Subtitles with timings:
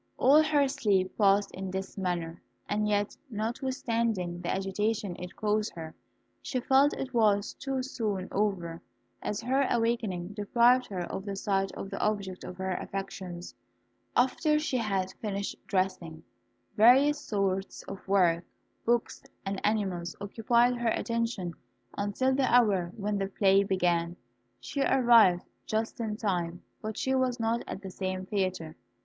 [0.17, 5.93] All her sleep passed in this manner, and yet, notwithstanding the agitation it caused her,
[6.41, 8.81] she felt it was too soon over,
[9.21, 13.53] as her awakening deprived her of the sight of the object of her affections.
[14.17, 16.23] After she had finished dressing,
[16.75, 18.43] various sorts of work,
[18.83, 21.53] books, and animals occupied her attention
[21.95, 24.15] until the hour when the play began.
[24.59, 28.75] She arrived just in time, but she was not at the same theatre.